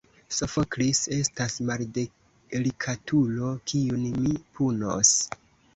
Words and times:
Sofoklis 0.35 1.01
estas 1.17 1.59
maldelikatulo, 1.67 3.55
kiun 3.75 4.11
mi 4.19 4.37
punos. 4.57 5.19